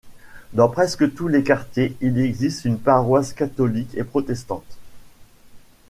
Dans 0.53 0.67
presque 0.67 1.13
tous 1.13 1.27
les 1.27 1.43
quartiers, 1.43 1.95
il 2.01 2.17
existe 2.17 2.65
une 2.65 2.79
paroisse 2.79 3.33
catholique 3.33 3.95
et 3.95 4.03
protestante. 4.03 4.79